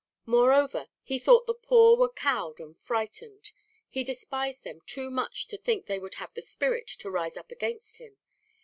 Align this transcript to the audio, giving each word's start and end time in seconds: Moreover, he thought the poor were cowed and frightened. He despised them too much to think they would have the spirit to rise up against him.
Moreover, 0.25 0.87
he 1.03 1.19
thought 1.19 1.45
the 1.45 1.53
poor 1.53 1.95
were 1.95 2.09
cowed 2.11 2.59
and 2.59 2.75
frightened. 2.75 3.51
He 3.87 4.03
despised 4.03 4.63
them 4.63 4.81
too 4.87 5.11
much 5.11 5.47
to 5.49 5.59
think 5.59 5.85
they 5.85 5.99
would 5.99 6.15
have 6.15 6.33
the 6.33 6.41
spirit 6.41 6.87
to 6.87 7.11
rise 7.11 7.37
up 7.37 7.51
against 7.51 7.97
him. 7.97 8.17